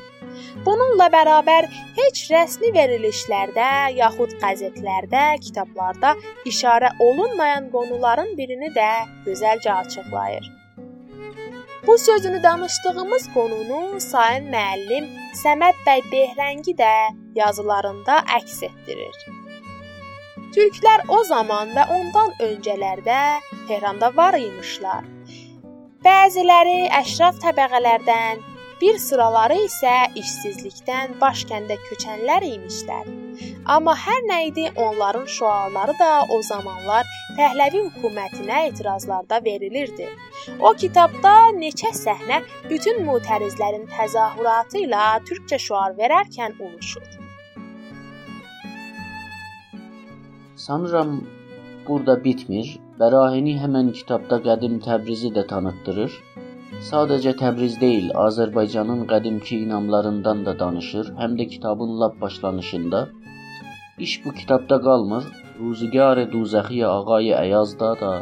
Bununla 0.65 1.09
bərabər 1.13 1.67
heç 1.97 2.23
rəsmi 2.31 2.71
verilişlərdə 2.73 3.69
yaxud 3.99 4.33
qəzetlərdə, 4.41 5.23
kitablarda 5.45 6.15
işarə 6.49 6.93
olunmayan 7.07 7.69
qonuların 7.75 8.33
birini 8.39 8.71
də 8.77 8.89
gözəlcə 9.27 9.71
açıqlayır. 9.83 10.51
Bu 11.87 11.97
sözünü 11.97 12.43
danışdığımız 12.43 13.29
qonunu 13.35 13.99
Saim 13.99 14.49
müəllim 14.55 15.09
Səməd 15.43 15.85
bəy 15.87 16.05
Behrəngi 16.13 16.77
də 16.79 16.93
yazılarında 17.35 18.21
əks 18.39 18.61
etdirir. 18.69 19.32
Türklər 20.53 21.01
o 21.09 21.23
zaman 21.25 21.71
və 21.73 21.83
ondan 21.89 22.33
öncələrdə 22.45 23.19
Tehranda 23.65 24.11
var 24.13 24.35
imişlər. 24.37 25.07
Bəziləri 26.05 26.91
əşraf 26.93 27.39
təbəqələrdən, 27.41 28.43
bir 28.81 28.99
sıraları 29.01 29.57
isə 29.65 29.93
işsizlikdən 30.21 31.15
başkəndə 31.23 31.79
köçənlər 31.87 32.45
imişlər. 32.51 33.09
Amma 33.77 33.95
hər 33.97 34.21
nə 34.29 34.39
idi, 34.51 34.67
onların 34.85 35.25
şüarları 35.37 35.97
da 36.03 36.11
o 36.37 36.39
zamanlar 36.51 37.09
Pəhləvi 37.39 37.81
hökumətinə 37.87 38.61
etirazlarda 38.67 39.41
verilirdi. 39.49 40.11
O 40.59 40.75
kitabda 40.85 41.33
neçə 41.57 41.95
səhnə 42.03 42.43
bütün 42.69 43.01
mütərizlərin 43.09 43.89
təzahüratı 43.97 44.85
ilə 44.85 45.09
türkçə 45.25 45.63
şüar 45.65 45.97
verərkən 45.97 46.59
oluşur. 46.61 47.22
Sanıram 50.63 51.09
burada 51.87 52.13
bitmir. 52.25 52.67
Bərahini 52.99 53.53
həmən 53.61 53.89
kitabda 53.97 54.37
qədim 54.45 54.77
Təbrizi 54.85 55.31
də 55.37 55.41
tanıtdırır. 55.49 56.13
Sadəcə 56.89 57.33
Təbriz 57.41 57.75
deyil, 57.81 58.05
Azərbaycanın 58.21 59.01
qədimki 59.09 59.59
inamlarından 59.65 60.45
da 60.45 60.53
danışır, 60.61 61.11
həm 61.19 61.35
də 61.41 61.49
kitabın 61.55 61.91
lap 62.03 62.15
başlanışında. 62.21 63.03
İş 64.07 64.15
bu 64.25 64.33
kitabda 64.39 64.79
qalmır. 64.87 65.29
Ruzigar-ı 65.59 66.25
Duzəxi 66.37 66.81
Ağay 66.93 67.35
Əyazda 67.41 67.91
da 68.05 68.15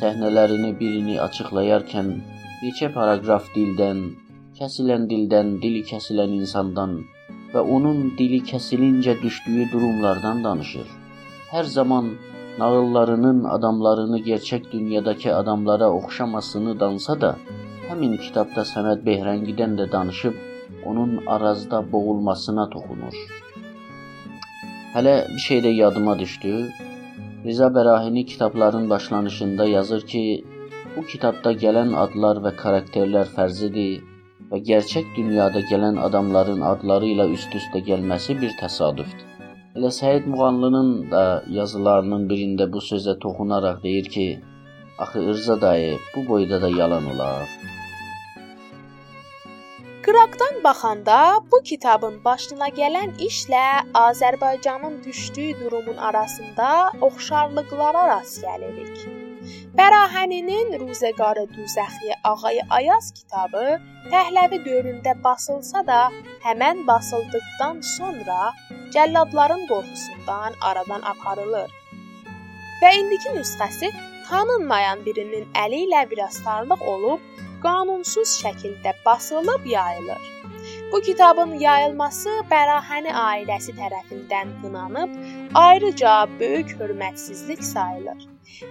səhnələrini 0.00 0.74
birini 0.82 1.16
açıqlayarkən 1.28 2.14
neçə 2.64 2.92
paraqraf 3.00 3.52
dildən, 3.54 4.06
kəsilən 4.58 5.06
dildən, 5.14 5.58
dili 5.62 5.86
kəsilən 5.92 6.38
insandan 6.42 7.02
və 7.54 7.68
onun 7.76 8.06
dili 8.22 8.46
kəsilincə 8.52 9.20
düşdüyü 9.22 9.74
durumlardan 9.74 10.48
danışır 10.48 10.97
hər 11.52 11.64
zaman 11.64 12.08
nağıllarının 12.58 13.44
adamlarını 13.44 14.18
gerçək 14.18 14.72
dünyadakı 14.72 15.36
adamlara 15.36 15.88
oxşamasını 15.90 16.80
dansa 16.80 17.20
da, 17.20 17.30
həmin 17.88 18.16
kitabda 18.24 18.64
Səməd 18.72 19.04
Behrəngidən 19.06 19.76
də 19.78 19.86
danışıb 19.92 20.34
onun 20.90 21.14
arazda 21.26 21.80
boğulmasına 21.92 22.66
toxunur. 22.74 23.16
Hələ 24.94 25.14
bir 25.34 25.42
şey 25.46 25.62
də 25.66 25.72
yadıma 25.76 26.18
düşdü. 26.18 26.52
Riza 27.44 27.68
Bərahini 27.76 28.26
kitabların 28.26 28.90
başlanışında 28.90 29.64
yazır 29.64 30.06
ki, 30.12 30.44
bu 30.96 31.06
kitabda 31.12 31.52
gələn 31.64 31.94
adlar 32.04 32.42
və 32.44 32.52
karakterlər 32.62 33.32
fərzidir 33.36 34.04
və 34.50 34.60
gerçək 34.70 35.16
dünyada 35.16 35.64
gələn 35.72 36.02
adamların 36.08 36.60
adları 36.72 37.14
ilə 37.14 37.30
üst-üstə 37.38 37.84
gəlməsi 37.90 38.40
bir 38.40 38.56
təsadüfdür. 38.60 39.27
Elə 39.78 39.90
Səid 39.94 40.24
Muğanlının 40.26 40.88
da 41.10 41.24
yazılarının 41.56 42.24
birində 42.30 42.64
bu 42.72 42.80
sözə 42.82 43.12
toxunaraq 43.24 43.76
deyir 43.82 44.08
ki, 44.14 44.24
axı 45.04 45.20
Irza 45.32 45.56
dayı 45.64 45.92
bu 46.14 46.22
boyda 46.28 46.58
da 46.62 46.68
yalan 46.68 47.06
olar. 47.12 47.52
Qıraqdan 50.06 50.58
baxanda 50.64 51.18
bu 51.52 51.62
kitabın 51.70 52.16
başına 52.24 52.68
gələn 52.80 53.14
işlə 53.28 53.68
Azərbaycanın 54.02 54.98
düşdüyü 55.04 55.54
durumun 55.60 56.02
arasında 56.10 56.68
oxşarlıqlara 57.10 58.02
rast 58.12 58.42
gəlirik. 58.46 58.96
Bərahəninin 59.78 60.74
Ruzəqarı 60.82 61.44
Düzəxi 61.54 62.10
Ağayı 62.30 62.64
Ayaz 62.78 63.12
kitabı 63.18 63.78
Pəhləvi 64.10 64.58
dövründə 64.66 65.14
basılsa 65.24 65.86
da, 65.86 66.00
həmən 66.46 66.86
basıldıqdan 66.90 67.80
sonra 67.96 68.40
cəlladların 68.94 69.66
qorxusundan 69.70 70.56
aradan 70.70 71.02
aparılır. 71.12 71.70
Və 72.82 72.94
indiki 73.00 73.34
nüsxəsi 73.36 73.92
tanınmayan 74.28 75.04
birinin 75.06 75.46
əli 75.64 75.84
ilə 75.88 76.04
virastarlıq 76.10 76.82
olub, 76.94 77.22
qanunsuz 77.64 78.38
şəkildə 78.42 78.92
basılıb 79.06 79.66
yayılır. 79.66 80.26
Bu 80.92 81.00
kitabın 81.00 81.52
yayılması 81.60 82.32
Bərahəni 82.50 83.12
ailəsi 83.22 83.74
tərəfindən 83.78 84.54
qınanıb, 84.62 85.14
ayrıca 85.54 86.12
böyük 86.40 86.74
hörmətsizlik 86.80 87.64
sayılır. 87.64 88.26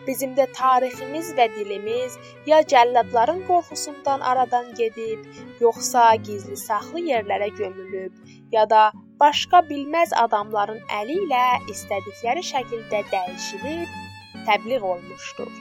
Bizim 0.08 0.34
də 0.40 0.48
tariximiz 0.60 1.34
və 1.38 1.48
dilimiz 1.56 2.18
ya 2.52 2.62
cəlladların 2.74 3.44
qorxusundan 3.50 4.26
aradan 4.32 4.74
gedib, 4.80 5.26
yoxsa 5.62 6.08
gizli 6.30 6.58
saxlı 6.58 7.06
yerlərə 7.12 7.50
gömülüb, 7.60 8.14
ya 8.52 8.70
da 8.70 8.92
başqa 9.20 9.62
bilməz 9.70 10.14
adamların 10.24 10.82
əli 11.00 11.18
ilə 11.26 11.46
istədikləri 11.74 12.44
şəkildə 12.52 13.02
dəyişilib 13.12 13.90
təbliğ 14.48 14.80
olmuşdur. 14.92 15.52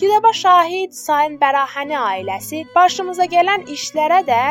Kitaba 0.00 0.32
şahid 0.32 0.92
Sayın 0.96 1.36
Bərahəni 1.42 1.96
ailəsi 2.00 2.64
başımıza 2.74 3.26
gələn 3.34 3.66
işlərə 3.74 4.20
də 4.30 4.42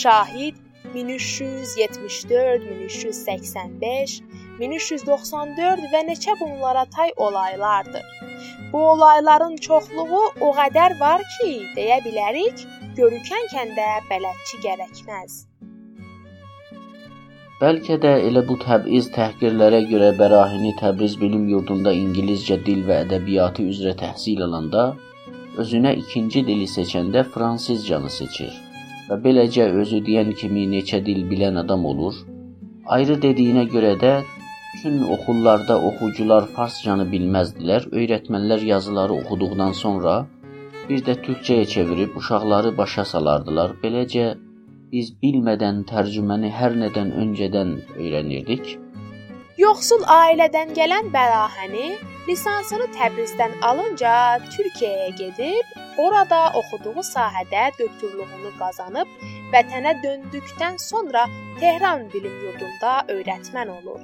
şahid 0.00 0.56
1374, 0.94 2.64
1385, 2.70 4.14
1394 4.60 5.84
və 5.92 6.00
neçə 6.08 6.38
bunlara 6.40 6.86
tay 6.96 7.12
olaylardır. 7.16 8.02
Bu 8.72 8.80
olayların 8.94 9.56
çoxluğu 9.56 10.24
o 10.40 10.50
qədər 10.62 10.98
var 11.00 11.22
ki, 11.36 11.52
deyə 11.76 12.00
bilərik, 12.06 12.66
görükən 12.96 13.48
kəndə 13.54 13.92
bələdçi 14.10 14.64
gərəkməz. 14.66 15.49
Bəlkə 17.60 17.98
də 18.00 18.10
elə 18.24 18.40
bu 18.48 18.54
təbiz 18.60 19.10
təhqirlərə 19.12 19.82
görə 19.88 20.06
Bərahini 20.16 20.70
Təbriz 20.78 21.16
Bilim 21.20 21.42
Yurdunda 21.50 21.92
ingiliscə 21.92 22.56
dil 22.68 22.86
və 22.88 23.02
ədəbiyyatı 23.04 23.66
üzrə 23.72 23.92
təhsil 24.00 24.40
alanda 24.46 24.84
özünə 25.60 25.92
ikinci 26.00 26.40
dili 26.46 26.70
seçəndə 26.74 27.26
fransızcanı 27.34 28.14
seçir 28.16 28.56
və 29.10 29.20
beləcə 29.26 29.68
özü 29.82 30.00
deyən 30.08 30.32
kimi 30.40 30.64
neçə 30.72 31.02
dil 31.04 31.20
bilən 31.28 31.60
adam 31.64 31.84
olur. 31.92 32.24
Ayrı 32.96 33.20
dediyinə 33.28 33.68
görə 33.76 33.92
də 34.06 34.16
bütün 34.72 35.02
oxullarda 35.18 35.76
oxucular 35.90 36.48
farscanı 36.56 37.10
bilməzdilər. 37.12 37.90
Öyrətmənlər 37.92 38.64
yazıları 38.74 39.20
oxuduqdan 39.20 39.76
sonra 39.84 40.20
bir 40.88 41.04
də 41.04 41.20
türkçəyə 41.26 41.68
çevirib 41.74 42.16
uşaqları 42.22 42.72
başa 42.78 43.04
salardılar. 43.12 43.76
Beləcə 43.84 44.30
biz 44.92 45.12
bilmədən 45.22 45.84
tərcüməni 45.90 46.52
hər 46.60 46.78
nədən 46.84 47.12
öncədən 47.24 47.76
öyrənirdik. 47.96 48.76
Yoxsul 49.60 50.06
ailədən 50.08 50.72
gələn 50.78 51.12
Bəlahəni 51.14 51.92
lisansını 52.28 52.88
Təbrizdən 52.96 53.58
alınca 53.70 54.14
Türkiyəyə 54.48 55.10
gedib 55.18 55.80
Orada 56.00 56.52
oxuduğu 56.58 57.02
sahədə 57.06 57.64
doktorluğunu 57.78 58.52
qazanıb, 58.60 59.08
vətənə 59.52 59.92
döndükdən 60.04 60.78
sonra 60.84 61.26
Tehran 61.60 62.06
Bilim 62.12 62.36
Yurdunda 62.44 62.92
öyrətmən 63.14 63.72
olur. 63.74 64.00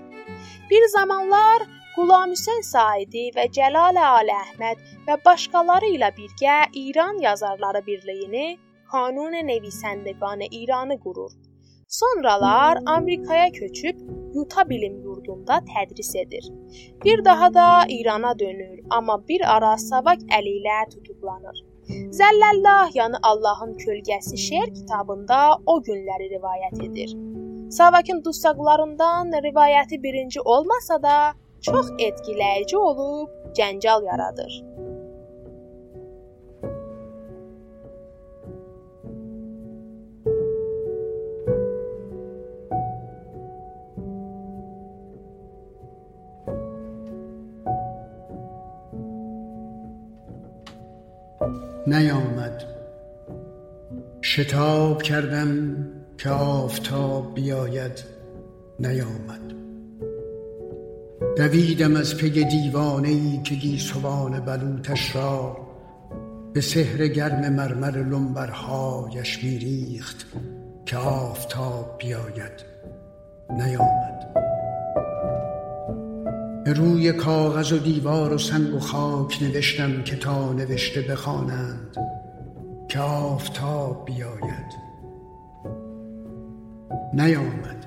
Bir 0.70 0.86
zamanlar 0.96 1.64
Qulam 1.94 2.34
Hüseyn 2.34 2.62
Saidi 2.72 3.24
və 3.36 3.46
Cəlal 3.58 4.00
Ali 4.02 4.34
Əhməd 4.34 4.82
və 5.06 5.16
başqaları 5.28 5.92
ilə 5.96 6.10
birgə 6.18 6.58
İran 6.82 7.22
Yazarları 7.22 7.86
Birliyini 7.86 8.58
Kanun 8.90 9.32
Nevisəndəqan 9.50 10.40
İranı 10.50 11.00
qurur. 11.00 11.30
Sonralar 11.88 12.78
Amerikaya 12.86 13.52
köçüb 13.52 13.96
Yuta 14.34 14.68
Bilim 14.70 15.02
Yurdunda 15.02 15.56
tədris 15.72 16.18
edir. 16.18 16.44
Bir 17.04 17.24
daha 17.24 17.54
da 17.54 17.84
İrana 17.88 18.38
dönür, 18.38 18.80
amma 18.90 19.28
bir 19.28 19.56
ara 19.56 19.76
Savak 19.78 20.20
əli 20.38 20.52
ilə 20.60 20.78
tutuklanır. 20.92 21.56
Zəllallah, 22.20 22.94
yəni 22.98 23.18
Allahın 23.22 23.74
kölgəsi 23.84 24.36
şeir 24.36 24.74
kitabında 24.74 25.38
o 25.66 25.82
günləri 25.88 26.30
rivayət 26.36 26.78
edir. 26.86 27.10
Savakın 27.70 28.24
dustaqlarından 28.24 29.30
rivayəti 29.48 30.02
birinci 30.02 30.40
olmasa 30.40 31.02
da, 31.02 31.34
çox 31.62 31.90
etkiləyici 31.90 32.76
olub 32.76 33.28
cəncal 33.58 34.04
yaradır. 34.10 34.75
نیامد. 51.86 52.64
شتاب 54.22 55.02
کردم 55.02 55.76
که 56.18 56.30
آفتاب 56.30 57.34
بیاید. 57.34 58.04
نیامد. 58.80 59.40
دویدم 61.36 61.96
از 61.96 62.16
پی 62.16 62.44
دیوانه 62.44 63.08
ای 63.08 63.40
که 63.44 63.54
گیسوان 63.54 64.40
بلوتش 64.40 65.16
را 65.16 65.56
به 66.52 66.60
سحر 66.60 67.06
گرم 67.06 67.52
مرمر 67.52 67.98
لنبرهایش 67.98 69.44
میریخت 69.44 70.26
که 70.86 70.96
آفتاب 70.96 71.98
بیاید. 71.98 72.64
نیامد. 73.50 74.15
روی 76.74 77.12
کاغذ 77.12 77.72
و 77.72 77.78
دیوار 77.78 78.32
و 78.32 78.38
سنگ 78.38 78.74
و 78.74 78.78
خاک 78.78 79.42
نوشتم 79.42 80.02
که 80.02 80.16
تا 80.16 80.52
نوشته 80.52 81.00
بخوانند 81.00 81.96
که 82.88 82.98
آفتاب 82.98 84.04
بیاید. 84.04 84.86
نیامد. 87.14 87.86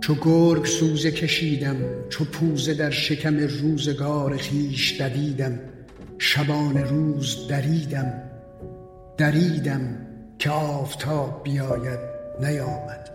چو 0.00 0.14
گرگ 0.14 0.64
سوزه 0.64 1.10
کشیدم 1.10 1.76
چو 2.08 2.24
پوزه 2.24 2.74
در 2.74 2.90
شکم 2.90 3.36
روزگار 3.36 4.36
خیش 4.36 5.00
دویدم 5.00 5.60
شبان 6.18 6.76
روز 6.76 7.48
دریدم 7.48 8.22
دریدم 9.16 9.96
که 10.38 10.50
آفتاب 10.50 11.40
بیاید. 11.44 12.00
نیامد. 12.40 13.10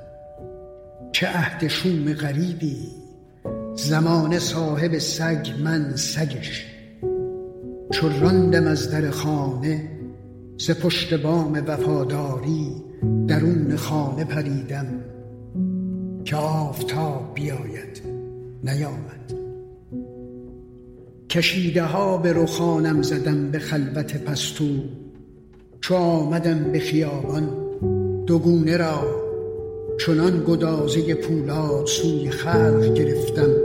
چه 1.11 1.27
عهد 1.27 1.67
شوم 1.67 2.13
غریبی! 2.13 3.00
زمانه 3.75 4.39
صاحب 4.39 4.97
سگ 4.97 5.47
من 5.63 5.95
سگش. 5.95 6.65
چو 7.91 8.09
راندم 8.21 8.67
از 8.67 8.91
در 8.91 9.09
خانه 9.09 9.89
ز 10.57 10.71
پشت 10.71 11.13
بام 11.13 11.63
وفاداری 11.67 12.83
درون 13.27 13.75
خانه 13.75 14.23
پریدم 14.23 14.85
که 16.25 16.35
آفتاب 16.35 17.31
بیاید 17.35 18.01
نیامد. 18.63 19.33
کشیده 21.29 21.83
ها 21.83 22.17
به 22.17 22.33
رخانم 22.33 23.01
زدم 23.01 23.51
به 23.51 23.59
خلوت 23.59 24.23
پستو 24.23 24.69
چو 25.81 25.95
آمدم 25.95 26.71
به 26.71 26.79
خیابان 26.79 27.49
دوگونه 28.25 28.77
را 28.77 29.20
چنان 29.97 30.43
گدازه 30.47 31.15
پولاد 31.15 31.85
سوی 31.85 32.29
خلق 32.29 32.93
گرفتم 32.93 33.55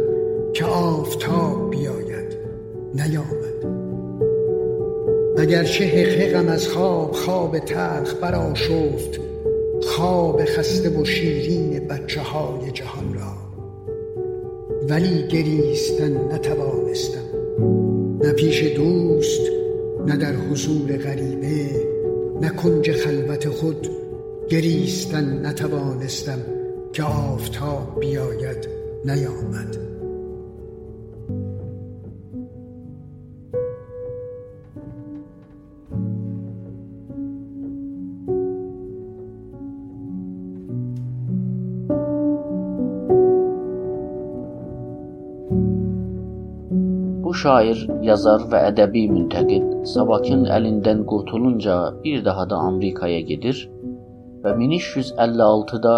که 0.52 0.64
آفتاب 0.64 1.70
بیاید 1.70 2.36
نیامد. 2.94 3.46
چه 5.64 5.84
حقحقم 5.84 6.48
از 6.48 6.68
خواب 6.68 7.12
خواب 7.12 7.58
تلخ 7.58 8.14
برآشفت 8.14 9.20
خواب 9.82 10.44
خسته 10.44 10.88
و 11.00 11.04
شیرین 11.04 11.88
بچه 11.88 12.20
های 12.20 12.70
جهان 12.70 13.14
را. 13.14 13.32
ولی 14.88 15.28
گریستن 15.28 16.32
نتوانستم. 16.32 17.26
نه 18.22 18.32
پیش 18.32 18.62
دوست 18.62 19.40
نه 20.06 20.16
در 20.16 20.32
حضور 20.32 20.96
غریبه 20.96 21.86
نه 22.40 22.48
کنج 22.48 22.92
خلوت 22.92 23.48
خود 23.48 23.88
گریستن 24.49 25.45
نتوانستم 25.45 26.39
که 26.93 27.03
آفتاب 27.03 27.99
بیاید 27.99 28.67
نیامد 29.05 29.91
şair, 47.41 47.79
yazar 48.05 48.45
və 48.51 48.60
ədəbi 48.69 49.05
müntəqid 49.12 49.86
Sabakın 49.91 50.45
əlindən 50.57 51.05
qurtulunca 51.10 51.77
bir 52.03 52.25
daha 52.25 52.47
da 52.49 52.60
Amerikaya 52.69 53.21
gedir 53.29 53.62
və 54.46 54.52
1356-da 54.61 55.94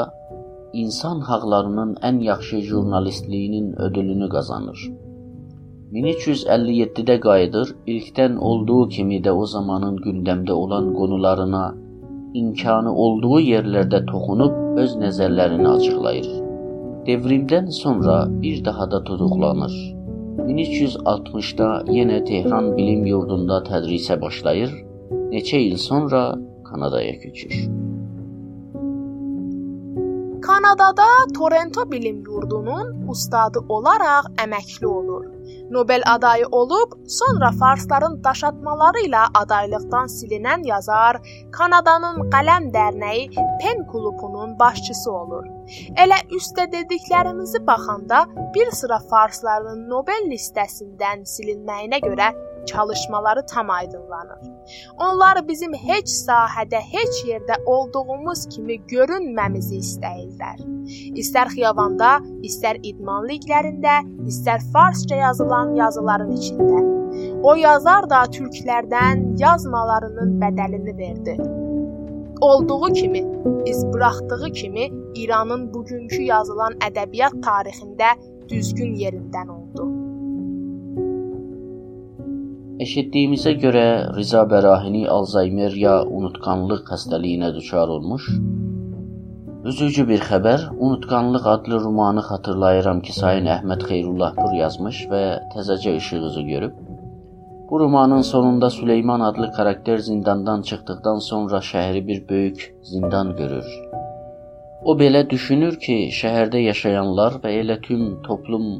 insan 0.72 1.20
haqlarının 1.20 1.94
ən 2.08 2.20
yaxşı 2.24 2.60
jurnalistliyinin 2.70 3.74
ödülünü 3.86 4.28
qazanır. 4.28 4.78
1357-də 5.92 7.20
qayıdır, 7.20 7.74
ilkdən 7.86 8.36
olduğu 8.36 8.88
kimi 8.88 9.20
də 9.24 9.32
o 9.32 9.46
zamanın 9.46 9.96
gündəmdə 10.06 10.52
olan 10.52 10.92
qonularına 10.94 11.64
imkanı 12.34 12.92
olduğu 13.04 13.40
yerlərdə 13.40 14.02
toxunub 14.10 14.80
öz 14.82 14.96
nəzərlərini 15.02 15.68
açıqlayır. 15.76 16.28
Devrimdən 17.06 17.70
sonra 17.80 18.18
bir 18.42 18.64
daha 18.64 18.90
da 18.90 19.02
tutuqlanır. 19.04 19.74
1360-da 20.48 21.70
yenə 21.98 22.20
Tehran 22.24 22.76
Bilim 22.76 23.06
Yurdunda 23.06 23.62
tədrisə 23.70 24.20
başlayır. 24.20 24.72
Neçə 25.32 25.60
il 25.70 25.76
sonra 25.76 26.22
Kanadaya 26.64 27.18
köçür. 27.20 27.87
Kanadada 30.68 31.06
Toronto 31.38 31.90
Bilim 31.90 32.18
Yurdunun 32.26 33.08
ustadı 33.08 33.60
olaraq 33.68 34.26
əməkli 34.44 34.86
olur. 34.86 35.24
Nobel 35.70 36.02
adayı 36.06 36.46
olub, 36.52 36.92
sonra 37.08 37.50
farsların 37.60 38.18
daşatmaları 38.24 39.06
ilə 39.06 39.22
adaylıqdan 39.40 40.12
silinən 40.12 40.66
yazar 40.68 41.20
Kanadanın 41.56 42.28
Qələm 42.34 42.68
Dərnəyi 42.74 43.30
Pen 43.62 43.80
klupunun 43.92 44.58
başçısı 44.58 45.12
olur. 45.12 45.46
Elə 46.04 46.20
üstə 46.36 46.68
dediklərimizi 46.72 47.64
baxanda 47.66 48.26
bir 48.54 48.68
sıra 48.80 49.00
farsların 49.10 49.88
Nobel 49.88 50.28
listəsindən 50.34 51.24
silinməyinə 51.32 52.04
görə 52.04 52.28
çalışmaları 52.70 53.46
tam 53.46 53.70
aydınlanır. 53.70 54.40
Onlar 55.06 55.40
bizim 55.48 55.72
heç 55.74 56.08
sahədə, 56.28 56.80
heç 56.94 57.22
yerdə 57.30 57.56
olduğumuz 57.64 58.46
kimi 58.54 58.76
görünməmizi 58.92 59.80
istəyirlər. 59.84 60.62
İstər 61.22 61.50
xiyabanda, 61.54 62.18
istər 62.48 62.80
idman 62.82 63.28
liqlərində, 63.30 64.00
istər 64.30 64.64
farsça 64.72 65.16
yazılan 65.16 65.74
yazıların 65.82 66.32
içində. 66.36 66.84
O 67.42 67.54
yazar 67.56 68.06
da 68.10 68.24
türklərdən 68.34 69.40
yazmalarının 69.40 70.36
bədəlini 70.42 70.96
verdi. 70.98 71.36
Olduğu 72.40 72.92
kimi, 72.92 73.22
iz 73.66 73.86
buraxdığı 73.86 74.52
kimi 74.52 74.90
İranın 75.14 75.74
bugünkü 75.74 76.22
yazılan 76.22 76.78
ədəbiyyat 76.88 77.40
tarixində 77.42 78.14
düzgün 78.48 78.94
yerindən 78.94 79.48
oldu. 79.50 79.97
Eşitdiyimizə 82.84 83.56
görə 83.58 83.80
Riza 84.14 84.44
Bərahini 84.50 85.00
Alzaymer 85.10 85.72
ya 85.74 85.94
unutqanlıq 86.16 86.84
xəstəliyinə 86.86 87.48
düçar 87.56 87.90
olmuş. 87.90 88.26
Üzücü 89.70 90.04
bir 90.10 90.20
xəbər, 90.28 90.66
Unutqanlıq 90.86 91.48
adlı 91.52 91.80
romanı 91.82 92.22
xatırlayıram 92.28 93.00
ki, 93.08 93.14
Sayın 93.16 93.48
Əhməd 93.54 93.82
Xeyrullahpur 93.88 94.54
yazmış 94.60 95.00
və 95.10 95.22
təzəcə 95.54 95.96
işıq 95.98 96.26
üzü 96.28 96.44
görüb. 96.50 96.76
Bu 97.70 97.80
romanın 97.80 98.22
sonunda 98.28 98.70
Süleyman 98.70 99.26
adlı 99.30 99.50
karakter 99.56 99.98
zindandan 100.10 100.62
çıxdıqdan 100.68 101.18
sonra 101.30 101.58
şəhəri 101.70 102.04
bir 102.06 102.28
böyük 102.28 102.62
zindan 102.92 103.34
görür. 103.40 103.66
O 104.84 104.94
belə 105.02 105.24
düşünür 105.30 105.80
ki, 105.86 105.98
şəhərdə 106.20 106.62
yaşayanlar 106.68 107.40
və 107.42 107.56
elə 107.64 107.80
tüm 107.88 108.06
toplum 108.28 108.70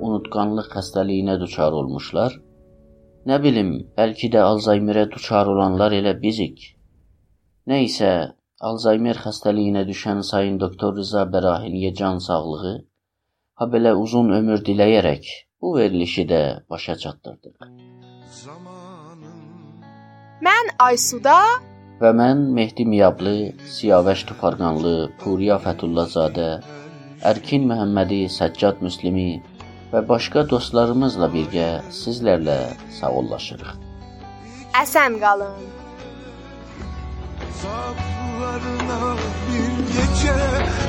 unutqanlıq 0.00 0.74
xəstəliyinə 0.74 1.38
düçar 1.44 1.78
olmuşlar 1.82 2.40
Nə 3.26 3.36
bilim, 3.42 3.70
bəlkə 3.98 4.28
də 4.30 4.42
Alzaymerə 4.46 5.02
düçar 5.10 5.48
olanlar 5.50 5.94
elə 5.96 6.12
bizik. 6.24 6.60
Nə 7.66 7.80
isə 7.82 8.10
Alzaymer 8.68 9.18
xəstəliyinə 9.22 9.82
düşən 9.88 10.20
sayın 10.28 10.60
doktor 10.62 10.94
Rıza 10.94 11.24
Bərahiniyə 11.32 11.90
can 12.00 12.20
sağlığı, 12.26 12.74
ha 13.58 13.68
belə 13.72 13.96
uzun 14.02 14.30
ömür 14.36 14.62
diləyərək 14.68 15.26
bu 15.60 15.72
verilişi 15.78 16.26
də 16.30 16.40
başa 16.70 16.94
çatdırdıq. 17.02 17.66
Mən 20.46 20.72
Aysuda 20.86 21.36
və 21.98 22.14
mən 22.22 22.46
Mehdi 22.60 22.86
Miyablı, 22.92 23.34
Siyavəş 23.74 24.22
Tufarqanlı, 24.30 24.96
Puriya 25.18 25.58
Fətullazadə, 25.66 26.48
Ərkin 27.34 27.66
Məhəmmədi, 27.72 28.22
Səccad 28.38 28.86
Müslimi 28.86 29.28
və 29.92 30.02
başqa 30.08 30.44
dostlarımızla 30.50 31.28
birgə 31.34 31.68
sizlərlə 31.94 32.58
sağollaşırıq. 33.00 33.74
Əsən 34.82 35.18
qalın. 35.22 35.56
Zaaflarına 37.62 39.14
bir 39.48 39.72
gece, 39.94 40.36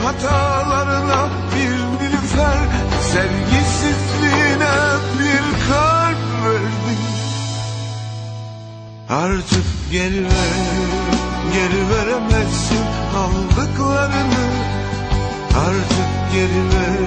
hatalarına 0.03 1.21
bir 1.53 1.75
nilüfer, 1.97 2.67
sevgisizliğine 3.11 4.75
bir 5.19 5.45
kalp 5.67 6.23
verdin. 6.45 7.03
Artık 9.09 9.65
geri 9.91 10.23
ver, 10.23 10.57
geri 11.53 11.81
veremezsin 11.89 12.85
aldıklarını. 13.23 14.47
Artık 15.67 16.09
geri 16.33 16.63
ver, 16.73 17.01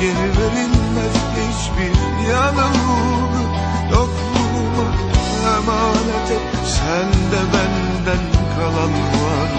geri 0.00 0.28
verilmez 0.38 1.14
hiçbir 1.36 2.28
yanılgı 2.32 3.42
Yokluğuma 3.90 4.88
emanet 5.56 6.30
et 6.30 6.42
Sen 6.66 7.08
de 7.32 7.42
benden 7.52 8.24
kalan 8.56 8.92
var. 8.92 9.50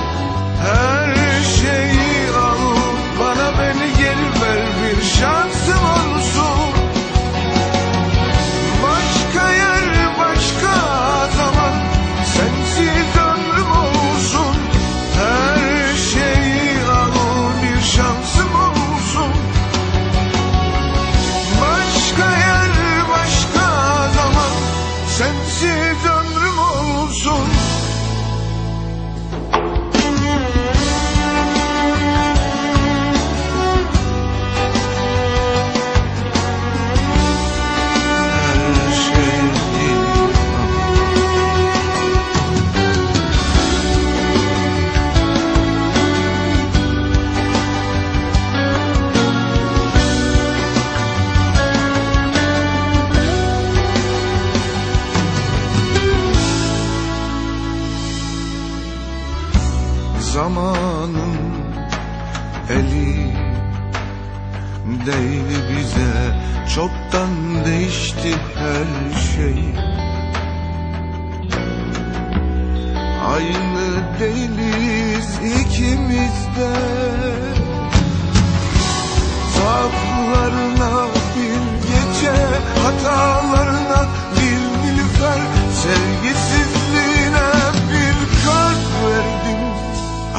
Her 0.61 1.43
şeyi 1.43 2.29
al 2.37 2.75
Bana 3.19 3.51
beni 3.59 3.97
geri 3.97 4.41
ver 4.41 4.65
Bir 4.81 5.03
şansım 5.03 5.60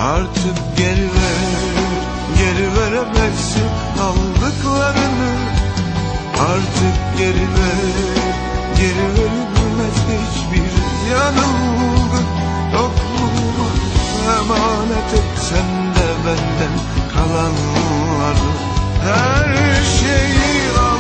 Artık 0.02 0.56
geri 0.76 1.08
ver, 1.14 1.62
geri 2.38 2.76
veremezsin 2.76 3.68
aldıklarını. 4.00 5.32
Artık 6.40 7.18
geri 7.18 7.46
ver, 7.54 7.92
geri 8.76 9.08
verilmez 9.14 9.96
hiçbir 10.10 10.72
yanılgı 11.12 12.22
Topluma 12.72 13.68
emanet 14.38 15.14
et 15.14 15.38
sen 15.38 15.94
de 15.94 16.08
benden 16.26 16.74
kalanları. 17.14 18.50
Her 19.04 19.82
şeyi 19.84 20.78
al. 20.78 20.91